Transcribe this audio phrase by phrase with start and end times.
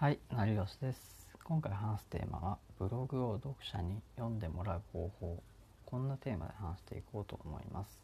[0.00, 1.28] はい、成吉です。
[1.44, 5.42] 今回話すテーマはブログを読者に読んでもらう方法。
[5.84, 8.02] こんなテーマで話していこうと思います。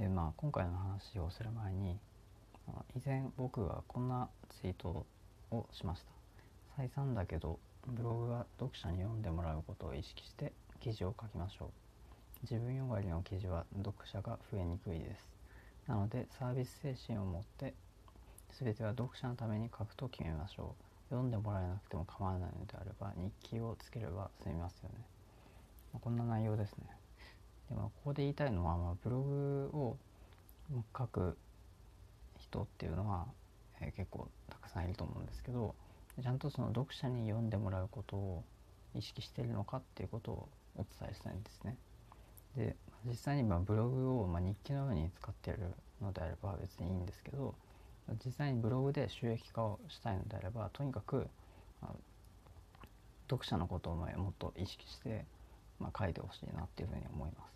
[0.00, 2.00] えまあ今回の話をする前に、
[2.96, 4.28] 以前僕はこんな
[4.60, 5.06] ツイート
[5.52, 6.10] をしました。
[6.76, 11.68] 再三だけどブログは読者に読んでもらうことを意識して記事を書きましょう。
[12.42, 15.28] 自分よがりの記事は読者が増えにくいです。
[15.86, 17.72] なのでサービス精神を持って
[18.58, 20.87] 全ては読者のために書くと決めましょう。
[21.10, 24.94] 読んでもらえなくても構わないのであれば日記をつければ済みますよね。
[25.92, 26.86] まあこんな内容ですね。
[27.70, 29.96] でまあここで言いたいのは、まあ、ブログを
[30.96, 31.36] 書く
[32.38, 33.26] 人っていうのは、
[33.80, 35.74] えー結構たくさんいると思うんですけど
[36.22, 38.44] ちゃんとその読者に読んでもらうことを
[38.94, 41.76] 意識してるのかっていうことをお伝えしたいんですね。
[42.56, 45.58] で実際にまブログをま日記のように使ってる
[46.02, 47.54] のであれば別にいいんですけど
[48.24, 51.28] 実際にブログで収益化をしたいのであればとにかく
[53.28, 55.24] 読者のことをもっと意識して、
[55.78, 57.48] まあ、書いてほしいなっていうふうに思います。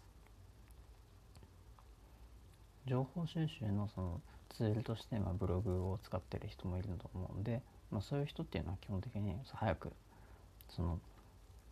[2.87, 9.93] 情報収集のそのツールとしてまあブログを使ってる人もいると思うんで、まあ、そういう人っていうのは基本的に早く
[10.69, 10.99] その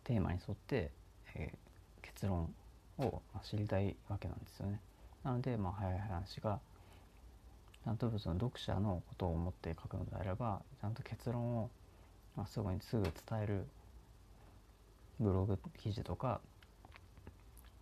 [0.05, 0.91] テーマに沿って、
[1.35, 1.71] えー
[2.01, 2.53] 結論
[2.99, 4.79] を知りたいわけなんですよね。
[5.23, 6.59] なので、まあ、早い話が
[7.83, 11.69] ちゃんとその読者のことを思って書くのであればちゃんと結論を、
[12.35, 13.65] まあ、すぐにすぐ伝える
[15.19, 16.39] ブログ記事とか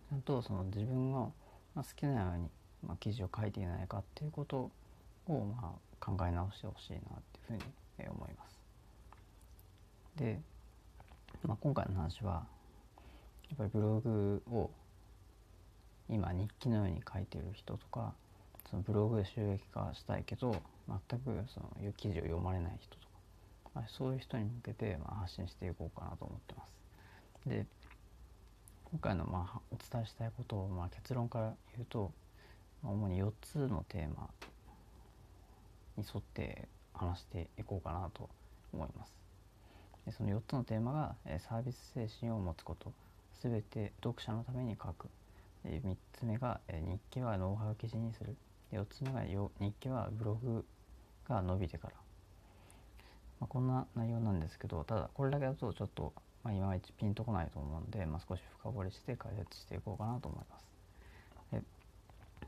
[0.09, 1.19] ちゃんとその自分が
[1.75, 2.49] 好きなように、
[2.85, 4.71] まあ、記事を書いていないかっていうこと
[5.27, 7.01] を、まあ、考え直してほしいなっ
[7.47, 7.59] ていう
[7.97, 8.59] ふうに思います。
[10.15, 10.39] で、
[11.45, 12.45] まあ、今回の話は
[13.49, 14.69] やっぱりブログを
[16.09, 18.13] 今日記のように書いている人とか
[18.69, 20.55] そのブログで収益化したいけど
[20.87, 23.07] 全くその記事を読まれない人とか、
[23.75, 26.73] まあ、そういう人に向けてまあ発信していこうかなと思ってます。
[27.49, 27.65] で
[28.91, 32.11] 今回のまあお伝えしたいことをまあ結論から言うと、
[32.83, 34.29] 主に4つのテーマ
[35.95, 38.27] に沿って話していこうかなと
[38.73, 39.13] 思います。
[40.05, 42.91] でその4つのテーマが、サービス精神を持つこと
[43.43, 45.07] 全て読者のために書く
[45.65, 48.35] 3つ目が、日記はノウハウ記事にする
[48.71, 49.21] で4つ目が
[49.59, 50.65] 日記はブログ
[51.27, 51.93] が伸びてから、
[53.39, 56.13] まあ、こんな内容なんですけどただこれだけだとちょっと、
[56.43, 60.69] まあ、いまいちピンとこないと思うんで、まあ、少し深掘りして解説していこうかなと思います。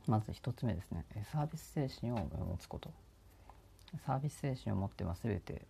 [0.08, 1.06] まず1つ目ですね。
[1.32, 2.92] サービス精神を持つこと。
[4.06, 5.62] サービス精神を持っては全て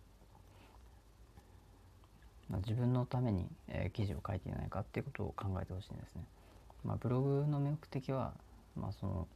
[2.48, 6.22] まあ自分のために、えー記事を書いていないかっていうことを考えてほしいんですね。
[6.84, 8.32] まあ、ブログの目的は、
[8.76, 9.28] まあ、その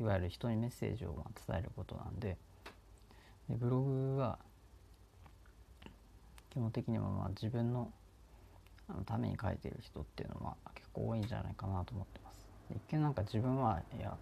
[0.00, 2.36] いわゆる人にメッセージを伝えることなんで
[3.48, 4.38] でブログは
[6.50, 7.90] 基本的にはまあ自分の
[9.06, 12.46] ために書いてる人っていうのは結構多いんじゃないかなと思ってます。
[12.70, 14.16] 一見なんか自分はいや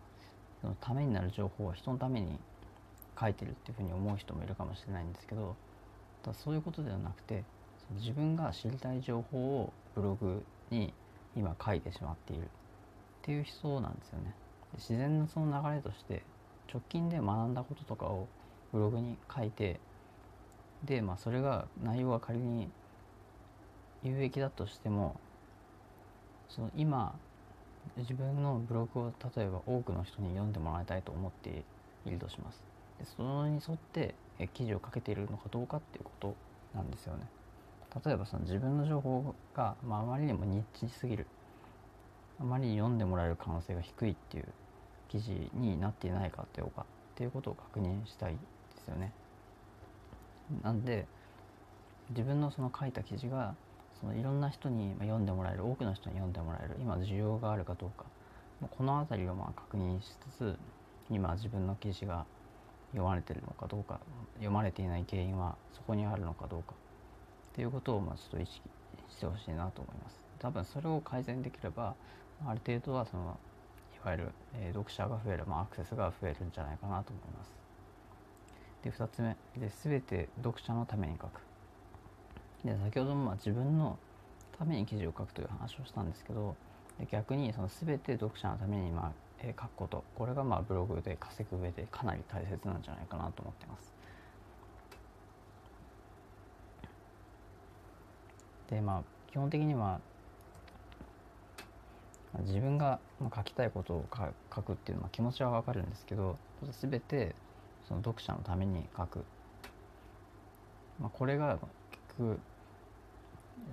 [0.60, 2.38] そのためになる情報は人のために
[3.19, 5.56] 書いてるっていうふうに思う人もいるかもしれないんですけど
[6.22, 7.44] ただそういうことではなくて
[7.98, 10.93] 自分が知りたい情報をブログに
[11.37, 12.47] 今書いてしまっているっ
[13.22, 14.34] ていう人なんですよね。
[14.76, 16.22] 自然なその流れとして
[16.72, 18.26] 直近で学んだこととかを
[18.72, 19.81] ブログに書いて
[20.84, 22.69] でまあそれが内容が仮に
[24.03, 25.16] 有益だとしても
[26.48, 27.14] その今
[27.97, 31.64] 自分のブログを例えば多くの人に読んでもらいたいと思って
[32.04, 32.62] いるとします。
[32.98, 36.34] でそのに沿ってえ記事を書けているのかどうかっていうこと
[36.75, 37.26] なんですよね。
[38.04, 41.26] 例えばその自分の情報が、まあ、あまりにもニッチすぎる
[42.38, 44.44] あまりに読んでもらえる可能性が低いっていう
[45.09, 46.84] 記事になっていないかというかっ
[47.17, 48.39] ていうことを確認したいで
[48.84, 49.12] すよね。
[50.62, 51.06] なんで
[52.11, 53.55] 自分のその書いた記事が
[54.00, 58.05] そのいろんな人にま読んでもらえる多くの人に読んでもらえる今需要があるかどうか
[58.71, 60.59] この辺りをまあ確認しつつ
[61.11, 62.25] 今自分の記事が
[62.93, 64.00] 読まれてるのかどうか
[64.35, 68.62] 読まれていない原因はそこにあるのかどうかっていうことをまあちょっと意識
[69.08, 70.20] してほしいなと思います。
[70.38, 71.94] 多分それを改善できれば
[72.47, 73.38] ある程度はその
[74.06, 77.53] いわゆる、え読者が増える、まあ、アクセスが増えるんじゃないかなと思います。
[78.85, 81.41] で2つ目で全て読者のために書く。
[82.64, 83.99] で先ほどもまあ自分の
[84.56, 86.55] ために記事を書くという話をしたんですけど
[87.00, 93.93] で逆にその全て読者のためにまあ、え書くことこれがまあブログで稼ぐ上でかなり大切なんじゃないかなと思ってます。
[98.70, 100.00] でまあ基本的には
[102.41, 102.99] 自分が
[103.35, 104.06] 書きたいことを
[104.55, 106.37] 書くっていうのは気持ちはわかるんですけど
[106.81, 107.35] 全て
[107.88, 109.25] その読者のために書く
[111.00, 111.59] まあ、これが
[111.91, 112.38] 結局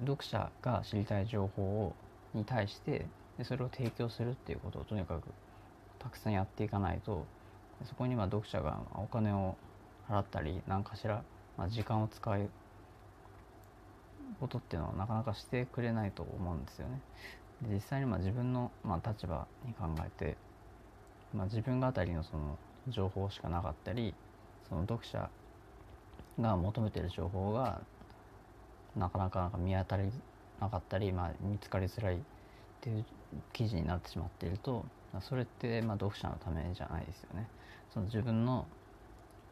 [0.02, 1.94] 読者が知りたい情報を
[2.34, 3.06] に対して
[3.38, 5.24] でそれを提供するっていうことをとにかく
[6.00, 7.26] たくさんやっていかないと
[7.86, 9.56] そこには読者がお金を
[10.10, 11.24] 払ったり何かしら、
[11.58, 12.50] まあ、時間を使う
[14.40, 17.00] ことっていうのはなかなかしてくれないと思うんですよね。
[17.62, 20.38] 実際にまあ自分のまあ立場に考えて、
[21.34, 22.58] まあ、自分語りのその
[22.90, 24.14] 情報しかなかったり
[24.68, 25.30] その読者
[26.40, 27.82] が求めてる情報が
[28.96, 30.12] なかなか見当たり
[30.60, 32.20] なかったり、まあ、見つかりづらいっ
[32.82, 33.06] ていう
[33.54, 34.86] 記事になってしまっていると
[35.22, 37.48] それってまあ読者のためじゃないですよね。
[37.94, 38.66] その自分の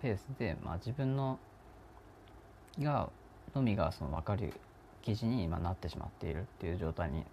[0.02, 1.38] ペースで、まあ、自分の
[2.80, 3.10] が
[3.54, 4.54] のみがその分かる
[5.02, 7.24] 記事に今なってしまっているっていう状態に、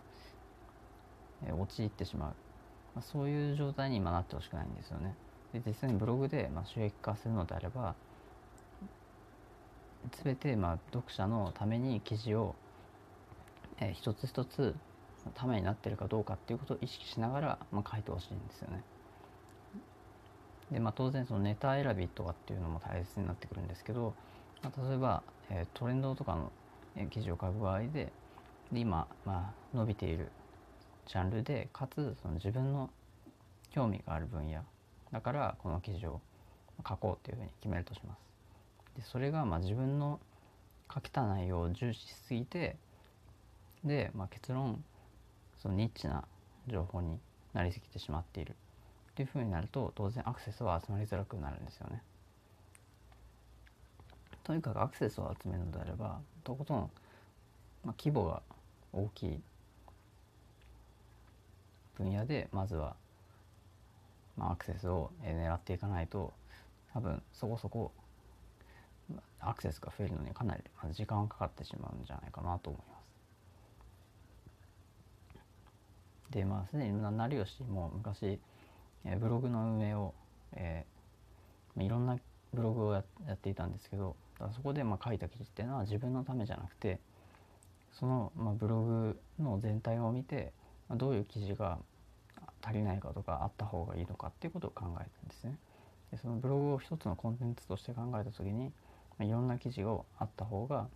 [1.46, 2.28] え陥ってしまう、
[2.94, 5.14] まあ、そういう状態に今なってほしくないんですよね。
[5.52, 7.94] で実際にブログでまあ収益化するのであれば
[10.22, 12.54] 全てまあ読者のために記事を、
[13.80, 14.74] えー、一つ一つ
[15.34, 18.82] ためになってるかどうかっていうことを意識しながら、まあ、書いてほしいんですよね。
[20.70, 24.14] でまあ当然そのネタ選びとかっていうのも大切になってくるんですけど、
[24.62, 26.52] まあ、例えば、えー、トレンドとかの
[27.06, 28.12] 記事を書く場合で
[28.72, 30.30] で今、まあ、伸びている
[31.08, 32.90] ジャンルでかつその自分の
[33.70, 34.60] 興味がある分野
[35.10, 36.20] だからこの記事を
[36.86, 38.18] 書こうっていうふうに決めるとします。
[38.96, 40.20] でそれがまあ自分の
[40.92, 42.76] 書きた内容を重視しすぎて
[43.84, 44.82] で、まあ、結論
[45.62, 46.24] そのニッチな
[46.66, 47.18] 情報に
[47.52, 52.02] なりすぎてしまっているっていうふうになると当然アクセスは集まりづらくなるんですよね。
[54.44, 56.90] とにかくアクセスを集めるのであればとことん、
[57.84, 58.42] まあ、規模が
[58.92, 59.40] 大きい
[61.98, 62.96] 分野でまずは、
[64.36, 66.32] まあ、アクセスを狙っていかないと
[66.94, 67.92] 多分そこそこ
[69.40, 70.62] アクセスが増えるのにかなり
[70.92, 72.94] 時間がかかってしまうんじゃないかなと思いま
[76.30, 76.32] す。
[76.32, 78.38] でまあすでに成吉も昔、
[79.04, 80.12] え、ブログの運営を、
[80.52, 82.18] えー、いろんな
[82.52, 83.02] ブログをや
[83.32, 84.14] っていたんですけど
[84.54, 87.00] そこでまあ書いた記事っていうのは自分のためじゃなくて
[87.98, 90.52] その、まあ、ブログの全体を見て、
[90.96, 91.78] どういう記事が
[92.62, 95.56] 足りないかとかあった方がいいのかっていうことを考えたんですね。
[96.10, 98.72] でそのブログを一つのコンテンツとして考えた時に
[99.20, 100.88] いろんな記事をあった方が、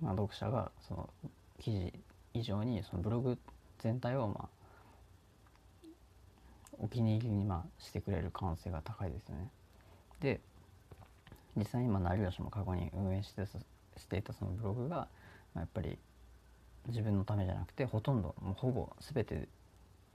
[0.00, 1.10] まあ、読者がその
[1.58, 1.92] 記事
[2.34, 3.38] 以上にそのブログ
[3.80, 4.48] 全体をまあ
[6.78, 9.50] お気に入りにまあしてくれる可能性が高いですよね。
[10.20, 10.40] で
[11.56, 13.44] 実際に今成吉も過去に運営して
[13.96, 15.08] していたそのブログが、
[15.54, 15.98] ま、やっぱり
[16.88, 19.48] 自分のためじゃなくてほとんどもうほぼ全て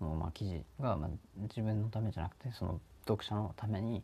[0.01, 1.09] のまあ記事がまあ
[1.43, 4.03] 自分のためじゃなくてその読者のために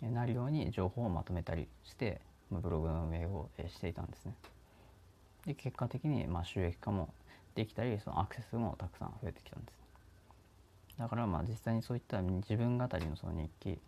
[0.00, 2.20] なるように情報をまとめたりして
[2.50, 4.34] ブログの運営をしていたんですね。
[5.46, 7.12] で結果的にまあ収益化も
[7.54, 9.78] できたりそのアクセスもたくさん増えてきたんです。
[10.98, 13.78] だからまあ実際にそういった自分語りのその日記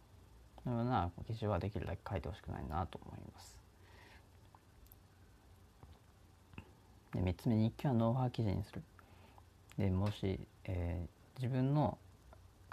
[0.65, 3.64] のような記事はできるだけ書いてほしくないなと思います。
[7.15, 8.83] で3つ目日記はノウハウ記事にする。
[9.79, 11.99] でもし、えー、自分の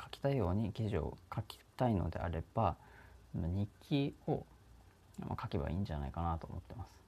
[0.02, 2.76] 書きたいように記事を書きたいのであれば
[3.34, 4.46] 日記を
[5.40, 7.02] 書けばいいんじゃないかなと思ってます。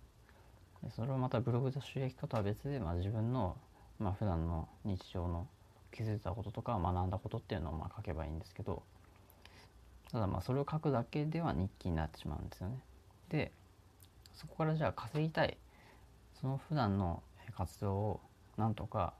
[0.83, 3.55] でそれをまたブログと収益化とは別で、まあ、自分の、
[3.99, 5.47] まあ、普段の日常の
[5.91, 8.81] 気づいたこととか学んだことっていうのをまあ書けばいいんですけど
[10.11, 12.79] ただまあそれを書くだけでは日記になってしまうんですよね。
[13.29, 13.51] で
[14.33, 15.57] そこからじゃあ稼ぎたい
[16.41, 17.23] その普段の
[17.57, 18.19] 活動を
[18.57, 19.13] なんとか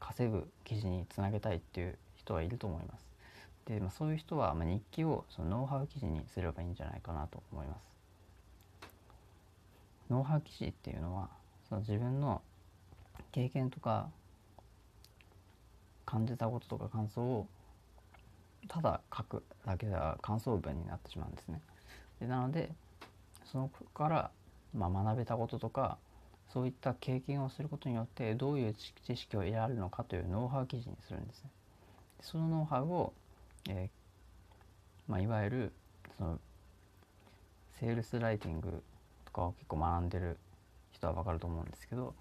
[0.00, 3.04] 稼ぐ記事につなげたいっていう人はいると思います。
[3.66, 7.94] で、まあ、そういう人は、まあ、日記をそのノウハウ記事にすればいいんじゃないかなと思います。
[10.10, 11.28] ノウハウ記事っていうのは
[11.68, 12.42] その自分の
[13.32, 14.08] 経験とか
[16.04, 17.46] 感じたこととか感想を
[18.68, 21.60] ただ書くだけでは感想文になってしまうんですね。
[22.20, 22.70] でなので
[23.46, 24.30] そのから、
[24.74, 25.98] まあ、学べたこととか
[26.54, 31.50] そういった経験をすることによってどういう知識を得られるのかというノウハウ記事にするんですね。
[32.22, 33.12] そのノウハウを
[33.68, 35.72] えー、まあ、いわゆる
[36.18, 36.38] その
[37.80, 38.82] セールスライティング
[39.24, 40.36] とかを結構学んでる
[40.92, 42.14] 人は分かると思うんですけど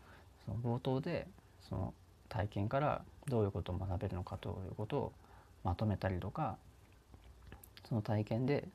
[0.46, 1.28] その冒頭で
[1.70, 1.94] その
[2.30, 5.12] 体験からどういうことを学べるのかということを
[5.64, 6.58] まとめたりとか
[7.88, 8.68] その体験で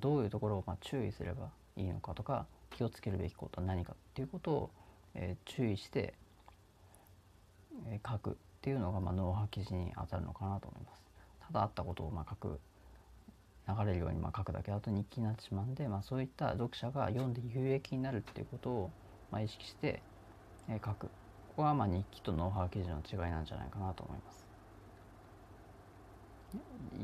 [0.00, 4.70] どういうところをま注意すればいいのかとか気をつけるべきことは何かっていうことを、
[5.14, 6.14] えー、注意して、
[7.88, 11.02] えー、書くっていうのが、まあ、ノウハウ記事に当たるのかなと思います。
[11.46, 12.60] ただあったことをまあ書く、
[13.68, 18.90] 流れるようにまあ書くだけだと日記になってしまうんで、まあ、そういった読者が読んで有益になるっていうことを
[19.30, 20.02] まあ意識して、
[20.68, 21.10] え書くこ
[21.56, 24.46] こはまあ日記とノウハウ記事の違いなんじゃないかなと思います。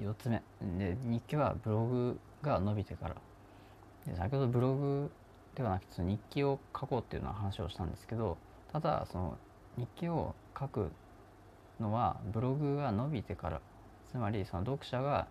[0.01, 0.43] 4つ目
[0.79, 3.17] で日記はブログが伸びてから
[4.07, 5.11] で先ほどブログ
[5.55, 8.39] ではなくて日記を書こうっていうのは話をしたんですけど
[8.73, 9.39] ただその
[9.77, 10.91] 日記を書く
[11.81, 13.61] のはブログが伸びてから
[14.11, 15.27] つまりその読者が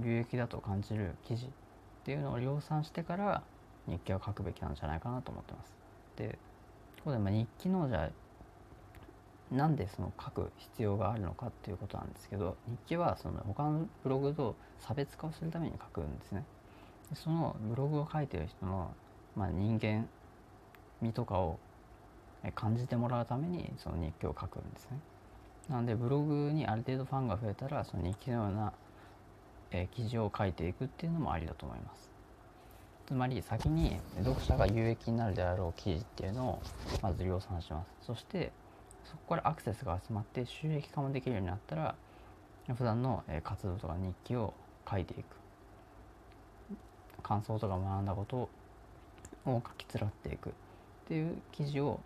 [0.00, 1.48] 有益だと感じる記事っ
[2.04, 3.42] ていうのを量産してから
[3.86, 5.76] 日記を書くべきなんじゃないかなと思ってます。
[6.16, 6.38] で
[6.98, 16.44] ここでま日記のじゃあなんでその書く必要があるのかっていうことなんですけど日記はその他のブログと差別化をするために書くんですね。
[17.14, 18.94] そのブログを書いてる人の、
[19.36, 20.08] まあ、人間
[21.00, 21.58] 味とかを
[22.54, 24.98] 感じてもらうためにその日記を書くんですね。
[25.68, 28.72] なのでブログにある程度ファンが増えたらその日記のような、
[29.70, 32.10] え、記事を書いていくっていうのもありだと思います。
[33.06, 36.62] つまり先に読者が有益になるであろう記事っていうのを
[37.02, 38.06] まず量産します。
[38.06, 38.52] そして
[39.04, 41.94] そこからアクセスが集まって収益化もできるようになったら
[42.74, 44.54] 普段の活動とか日記を
[44.90, 45.41] 書いていく
[47.22, 48.48] 感想とか学んだことを
[49.44, 50.52] 書き連っていくっ
[51.08, 52.00] ていう記事を、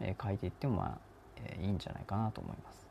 [0.00, 0.98] え書いていってもまあ、
[1.36, 2.88] えいいんじゃないかなと思います。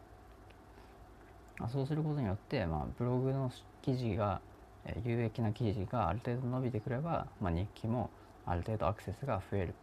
[1.59, 4.41] まあ、そうすることによって、まあ、ブログの記事が、
[4.85, 8.09] え有益な記事がある程度伸びてくれば、まあ、日記も
[8.45, 9.73] ある程度アクセスが増えるっ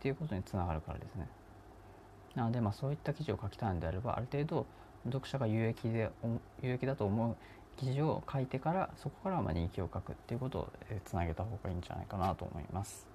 [0.00, 1.28] ていうことにつながるからですね。
[2.34, 4.66] なので、まあ、そういった記事を書きたいのであればある程度
[5.06, 6.10] 読者が有益で
[6.62, 7.36] 有益だと思う
[7.78, 10.68] 記事を書いてからそこからまあ日記を書くっていうことを
[11.04, 13.06] つなげた方がいいんじゃないかなと思います。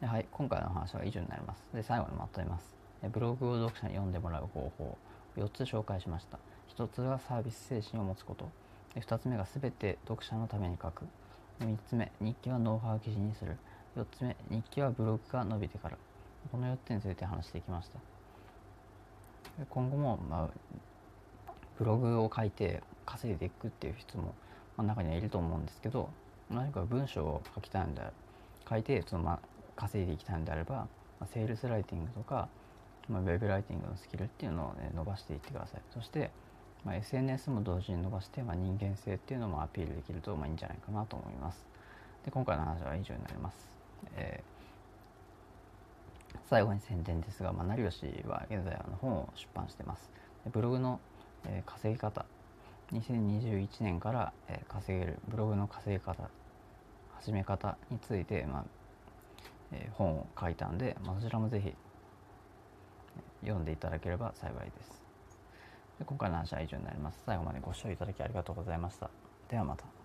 [0.00, 1.68] はい、今回の話は以上になります。
[1.74, 2.76] で最後にまとめます。
[3.12, 4.98] ブログを読者に読んでもらう方法
[5.36, 6.38] 4つ紹介しました。
[6.76, 8.48] 1つはサービス精神を持つこと。
[8.96, 11.04] 2つ目が全て読者のために書く。
[11.60, 13.56] 3つ目、日記はノウハウ記事にする。
[13.96, 15.96] 4つ目、日記はブログが伸びてから。
[16.50, 17.98] この4つについて話していきました。
[19.70, 20.48] 今後も、まあ、
[21.78, 24.34] ブログを書いて稼いでいくっていう人も、
[24.76, 26.10] まあ、中にはいると思うんですけど
[26.50, 28.02] 何か文章を書きたいんで
[28.68, 29.38] 書いてその、まあ、
[29.76, 30.88] 稼いでいきたいんであれば、ま
[31.22, 32.48] あ、セールスライティングとか、
[33.08, 35.80] まあ、ウェブライティングのスキルっていうのを、ね、伸ばしていってください。
[35.94, 36.30] そして、
[36.84, 41.66] まあ、SNS も同時に伸ばして、まあ、人間性っていうのもアピールできると、まあ、いいんじゃないかなと思います。
[42.24, 43.56] で今回の話は以上になります、
[44.16, 50.10] えー、最後に宣伝ですが、まあ、成吉は現在あの本を出版してます。
[50.52, 51.00] ブログの
[51.46, 52.24] えー、稼ぎ方。
[52.92, 56.30] 2021年から、えー、稼げるブログの稼ぎ方
[57.20, 58.64] 始め方について、まあ
[59.72, 61.74] えー、本を書いたんで、まあ、そちらもぜひ
[63.42, 65.02] 読んでいただければ幸いです。
[65.98, 67.22] で今回の話は以上になります。
[67.26, 69.10] 最後までご視聴いただきありがとうございました。
[69.48, 69.97] ではまた。